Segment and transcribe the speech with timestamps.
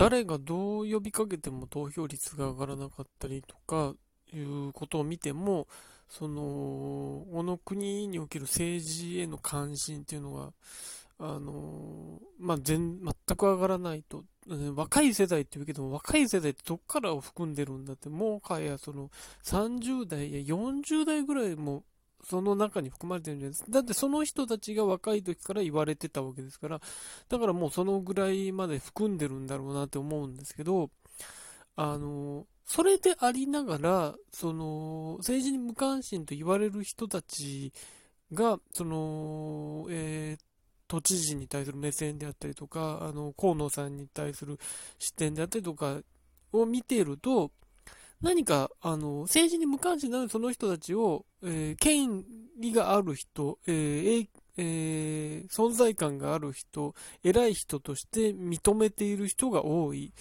[0.00, 3.94] 誰がどう呼びかけても投票率が上がらなかったりとか
[4.32, 5.68] いうことを見ても、
[6.08, 10.52] その、この国における政治への関心っていうのが、
[11.18, 14.24] あのまあ、全、全く上がらないと、
[14.74, 19.10] 若い世代って言うけども、若い世代ってどっからを含んでるんだって、もはやその
[19.44, 21.84] 30代や40代ぐらいも
[22.24, 23.70] その中に含まれてるんじゃないですか。
[23.70, 26.80] だってその人たちが若い時から言われてたわけですから、
[27.28, 30.90] だからもうそのぐらいまで含んでるんだろうなって思うんですけど、
[31.76, 37.72] あの、それでありながら、その、政治に無関心と言われる人たち
[38.32, 40.42] が、その、えー、
[40.86, 44.58] 都知事に対する目線であったりとか、あの、河野さんに対する
[44.98, 46.00] 視点であったりとか
[46.52, 47.50] を見ていると、
[48.22, 52.24] 何か、あの、政治に無関心なるその人たちを、えー、権
[52.58, 60.12] 利がある人、えーえー、存在感がある人、偉い人として認めている人が多い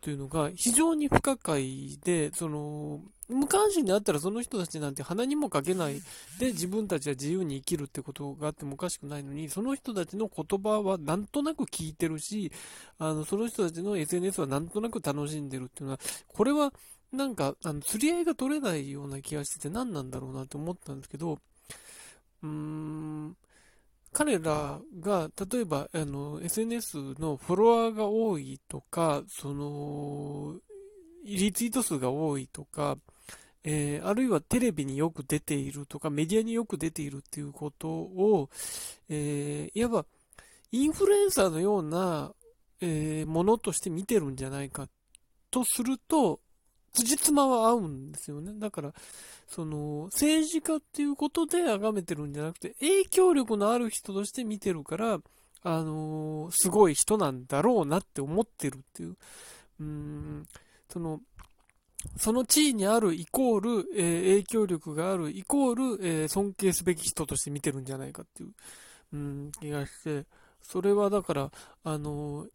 [0.00, 6.02] というのが非常に不可解で、その、無関心であったらその人たちなんて鼻にもかけない
[6.40, 12.52] で自分たちは自由に生きるってことがあってもおかしくないのに、その人たちの言葉はなんとなく聞いてるし、
[12.98, 16.72] あの、その人たちの SNS はなんとなく楽しんでるっていうのは、これは
[17.12, 21.38] なんか、あの、釣り合いが取れないような気がしてて何なんだろうなって思ったんですけど、
[22.42, 23.36] うーん、
[24.12, 30.56] 彼らが、例えば、あの、SNS のフォロワーが多いとか、その、
[31.24, 32.96] リツイート数が多いとか、
[33.62, 38.48] えー、あるいはテレビによく出ているとか、メディアによく出ているっていうことを、
[39.08, 40.06] えー、いわば、
[40.72, 42.32] インフルエンサーのような、
[42.80, 44.88] えー、ものとして見てるんじゃないか
[45.50, 46.40] とすると、
[46.92, 48.52] 辻褄は合うんですよね。
[48.56, 48.92] だから、
[49.46, 55.20] その、政治家っていうことで崇めてるんじゃなくて、影響力のある人として見てるから、
[55.62, 59.16] あのー、すごい人なんだろうなって思ってるっていう。
[59.80, 60.46] うーん、
[60.88, 61.20] その、
[62.16, 68.52] その地位にあるイコール、えー、影響力があるイコール、えー、尊敬すべき人として見てるんじゃないかっていう、
[69.12, 70.24] うん、気がして、
[70.62, 71.50] それはだから、
[71.84, 72.48] あのー、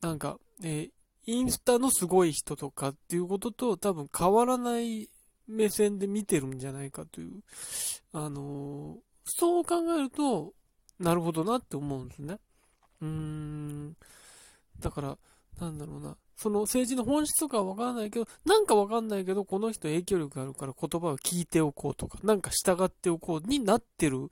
[0.00, 0.90] なんか、え
[1.28, 5.10] インスタのすごい人とかっていうことと多分変わらない
[5.46, 7.42] 目線で見てるんじゃないかという、
[8.14, 8.96] あの
[9.26, 10.54] そう考えると、
[10.98, 12.38] なるほどなって思うんですね。
[13.02, 13.96] うーん、
[14.80, 15.18] だから、
[15.60, 16.16] なんだろうな。
[16.34, 24.30] その政治の本質とかはわからないけど、なんかわかんないけど、この人影響力があるから言葉を聞いておこうとか、なんか従っておこうになってる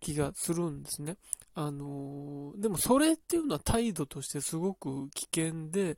[0.00, 1.16] 気がするんですね。
[1.56, 5.96] あのー、でもそれっていうのは態度としてすごく危険で、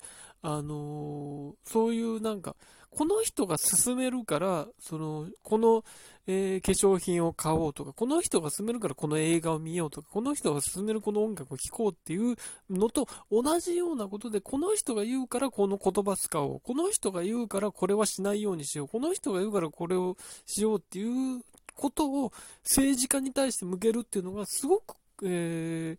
[0.48, 2.54] あのー、そういうなんか、
[2.90, 5.84] この人が勧めるから、その、この、
[6.28, 12.36] えー、化粧品を買おうとか、この人が勧めるからこの映画を見ようとか、この人が勧めるこの音楽を聴こうっていう
[12.70, 16.60] のと同じようなことで、この人が言うからこの言葉使おう。
[16.60, 18.88] この人が言うからこれはしないようにしよう。
[18.88, 21.42] この人が言うからこれをしようっていう
[21.74, 22.32] ことを
[22.62, 25.98] 政治家に対して向けるっていうのがすごく、え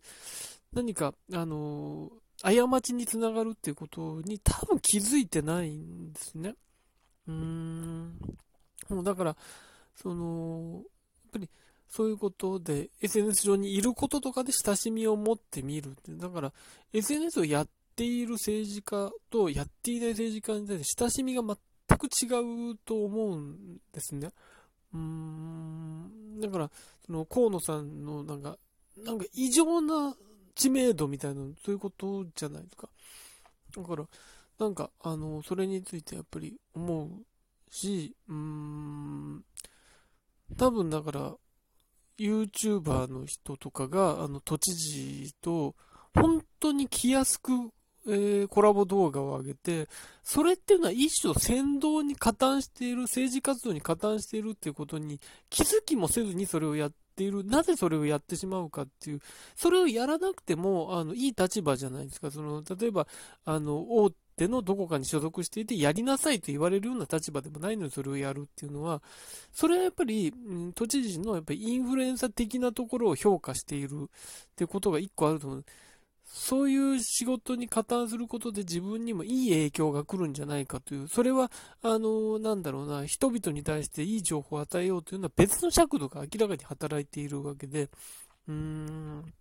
[0.72, 6.54] 何か、あのー、過ちにつながるっていうことに多分気づいてないんですね。
[7.26, 8.18] うーん。
[8.88, 9.36] もうだから、
[9.94, 11.48] その、やっぱり、
[11.88, 16.12] そういうことで、SNS 上にいることとかで親しみを持ってみるって。
[16.12, 16.52] だから、
[16.92, 24.30] SNS をやっている政治家とやっていない政治家に対して親しみが全く違うと思うんですね。
[24.94, 26.40] うーん。
[26.40, 26.70] だから、
[27.04, 28.56] その、河野さんのなんか、
[28.98, 30.14] なんか異常な
[30.58, 32.88] 知名度みたいな、そういうことじゃないですか。
[33.76, 34.04] だから、
[34.58, 37.08] なんか、あの、それについてやっぱり思う
[37.70, 39.44] し、うーん、
[40.56, 41.34] 多分だから、
[42.18, 45.76] YouTuber の人とかが、あの、都知事と、
[46.12, 47.52] 本当に来やすく、
[48.08, 49.88] えー、コラボ動画を上げて、
[50.24, 55.20] それっていうのは一種先導に加担している、政治活動に加担しているっていうことに
[55.50, 57.44] 気づきもせずにそれをやっている。
[57.44, 59.20] なぜそれをやってしまうかっていう、
[59.56, 62.30] それをやらなくても、あの、いい立場じゃないですか。
[62.30, 63.08] その、例えば、
[63.44, 69.02] あの、大手のどこかに所属していて、やりなさいと言われるような立場でもないのにそれをやるっていうのは、
[69.52, 74.08] それはやっぱり、うん、都知事のやっぱりインフルエンサー的なところを評価しているっ
[74.54, 75.64] ていうことが一個あると思う。
[76.30, 81.50] そういう仕事に加担することで自分にもいい影響が来るんじゃないかという、それは、
[81.82, 87.88] あの、なんだろうな、人々に対していい情報を与えようというのは別の尺度が明らかに働いているわけで、
[88.46, 89.32] うーん、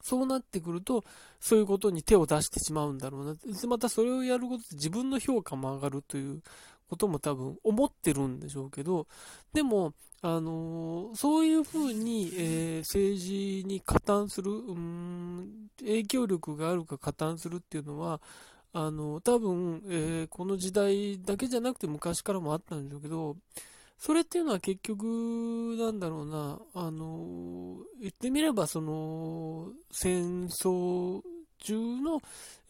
[0.00, 1.04] そうなってくると、
[1.40, 3.36] そういうことに手を出してしまうんだろうな。
[3.68, 6.42] またそれをやることで自分の評価も上がるという
[6.88, 9.06] ことも多分思ってるんでしょうけど、
[9.52, 18.20] でも、あのー、そういうふうに、えー、政治に加担する、うん、影響力があるか加担するっていうのは、
[18.72, 23.36] ああの、多分、えー、この時代だけじゃなくて昔からもあったんでしょうけど、
[23.98, 31.22] それっていうのは結局、なんだろうな、あの、言ってみれば、その、戦争
[31.66, 32.22] 中の、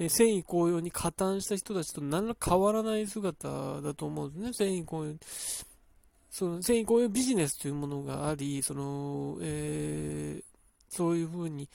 [0.08, 5.14] 戦意高揚に加担した人たちと何ら変わらない姿だと思うんですね、戦意高揚。
[6.30, 10.44] その戦意高揚ビジネスというものがあり、その、えー、
[10.88, 11.68] そういうふうに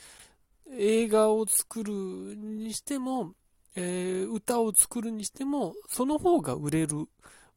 [0.77, 3.33] 映画を作るにしても、
[3.75, 7.07] えー、歌を作るにしても、その方が売れる。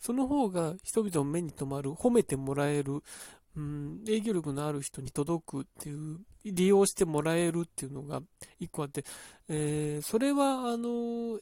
[0.00, 3.02] その方が人々の目に留まる、褒めてもらえる、
[3.56, 8.20] うん、影響力のある人に届くっていう、利用してもらえるっていうのが
[8.58, 9.04] 一個あって、
[9.48, 11.38] えー、それは、あの、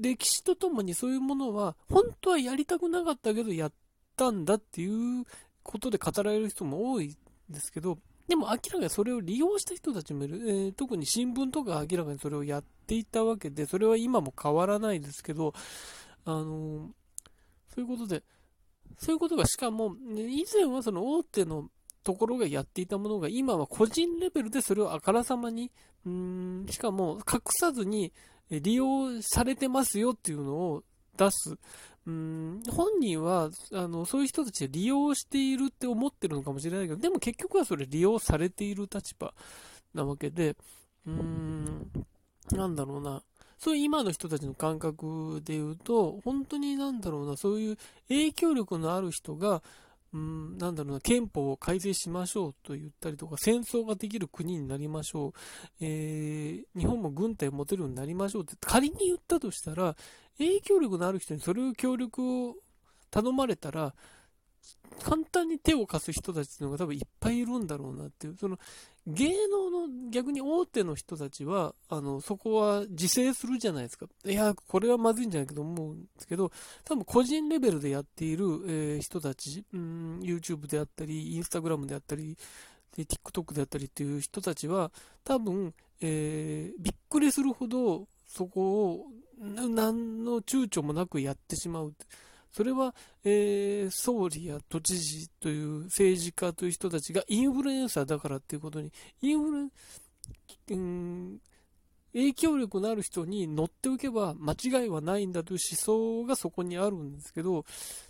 [0.00, 3.72] 歴史とともにそういうものは、本当はやりたくなかったけど、やっ
[4.16, 5.24] たんだっていう
[5.62, 7.16] ことで語られる人も多いん
[7.52, 7.98] ですけど、
[8.28, 15.54] でも明らかにそれを利用した人たちもいる、えー、特に新聞とか明らかにそれをやっていたわけで、それは今も変わらないですけど、
[16.24, 16.90] あの、
[17.74, 18.22] そういうことで、
[18.98, 21.70] そういうことがしかも、以前はその大手の
[22.02, 25.72] ところがやっていたものが、今は個人レベルでそれをあからさまに、
[26.06, 28.12] うん、しかも隠さずに
[28.50, 30.84] 利用されてますよっていうのを
[31.16, 31.56] 出す。
[32.06, 39.34] うん、本人は、あの、そういう人たちを利用しているって思ってるのかもしれないけど、でも結局はそれ利用されている立場
[39.92, 40.56] なわけで、
[41.04, 41.90] うーん、
[42.52, 43.22] なんだろうな。
[43.58, 49.62] そういう今の人たちの感覚で言うと、本当になんだろうな、そういう影響力のある人が、
[50.12, 55.32] うん、なんだろうな、憲法を改正しましょうと言ったりとか、戦争ができる国になりましょう、
[55.80, 59.96] えー、日本も軍隊を持てるようになりましょうって仮に言ったとしたら、
[60.38, 62.56] 影響力のある人にそれを協力を
[63.10, 63.94] 頼まれたら、
[65.02, 68.58] 簡単に手を貸す人たちっていうのが多分いっぱいいるんだろうなっていう、その
[69.06, 74.06] 芸能の逆に大手の人たちは、あの、そこは自制するじゃないですか。
[74.24, 76.50] いや、これはまずいんじゃないかと思うんですけど、
[76.84, 82.36] 多分個人レベルでやっている、えー、人たち、うん、YouTube であったり、Instagram であったり、
[82.96, 84.90] で TikTok であったりっていう人たちは、
[85.22, 89.06] 多分、えー、びっくりするほど、そこを、
[89.38, 91.94] 何の躊躇もなくやってしまう。
[92.56, 99.50] それは、えー、総理や都知事という政治家という人たちがインフルエンサーだからっていうことに、インフ
[100.70, 101.38] ル、うん、
[102.14, 107.66] 影響力のある人に乗っておけば間違いはないんだという思想がそこにあるんですけど、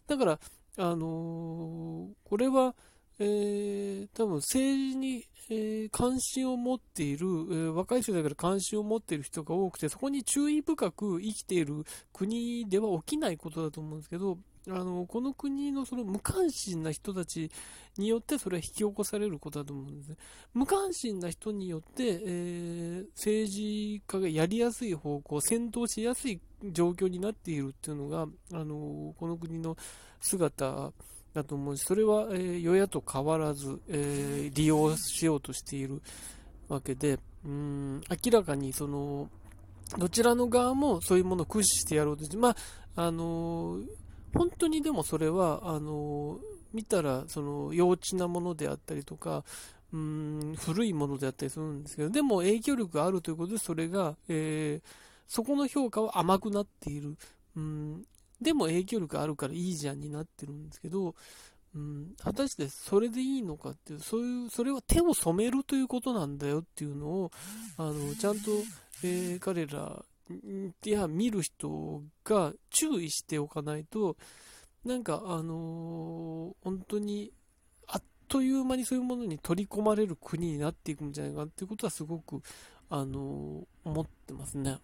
[0.07, 0.39] だから、
[0.79, 2.77] あのー、これは、
[3.19, 17.51] えー、多分政治に、えー、関心を持っている、えー、若い世代から関心を持っている人が多くて、そこに注意深く生きている国では起きないことだと思うんですけど、あの、この国のその無関心な人たち
[17.99, 20.17] によってそれは引き起こされることだと思うんですね。
[20.55, 26.41] 無関心な人によって、えー、政治家がやりやすい方向、先導しやすい
[26.73, 29.77] 状況になっているっていうのが、あの、この国の
[30.21, 30.93] 姿
[31.37, 36.01] だと思うし、それは、えー、与野と変わらず、えー、利用しようとしている
[36.69, 39.29] わけで、うん、明らかにその、
[39.99, 42.57] どちらの側もそういうものを駆使してやろうとして、まあ、
[42.97, 43.81] あの
[44.35, 46.39] 本当にでもそれは、あの
[46.73, 49.45] 見たら、その、幼稚なものであったりとか、
[49.93, 54.89] うん、古いものであったりするんですけど、でも影響力があるということで、それが、えー、
[55.27, 57.17] そこの評価は甘くなっている。
[57.57, 58.05] うん、
[58.41, 61.15] でも影響力あるからいいじゃんになってるんですけど、
[61.75, 67.31] うん、果たしてそれでいいのかっていう、そういう、それは手を染めるということなんだよっていうのを、
[67.77, 68.51] あの、ちゃんと、
[69.03, 74.17] えー、彼ら、いや、見る人が注意しておかないと、
[74.85, 77.31] なんか、あのー、本当に、
[77.89, 82.41] あっという間にそういうものに取り込まれる国になっていくんじゃないかっていうことはすごく、
[82.89, 84.79] あのー、思ってますね。